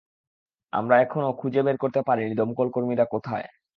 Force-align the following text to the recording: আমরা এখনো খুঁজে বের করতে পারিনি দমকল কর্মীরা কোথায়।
আমরা 0.73 0.95
এখনো 1.01 1.29
খুঁজে 1.39 1.61
বের 1.63 1.77
করতে 1.77 1.99
পারিনি 2.07 2.33
দমকল 2.35 2.67
কর্মীরা 2.69 3.05
কোথায়। 3.05 3.47